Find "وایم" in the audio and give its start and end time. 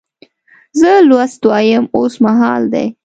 1.49-1.83